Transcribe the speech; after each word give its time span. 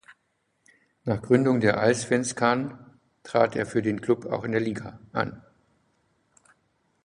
Nach 1.03 1.21
Gründung 1.21 1.59
der 1.59 1.79
Allsvenskan 1.79 2.97
trat 3.21 3.55
er 3.55 3.67
für 3.67 3.83
den 3.83 4.01
Klub 4.01 4.25
auch 4.25 4.43
in 4.45 4.51
der 4.51 4.59
Liga 4.59 4.99
an. 5.11 5.43